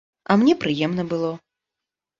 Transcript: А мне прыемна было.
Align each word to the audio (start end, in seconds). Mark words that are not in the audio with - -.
А 0.31 0.37
мне 0.43 0.55
прыемна 0.63 1.07
было. 1.15 1.31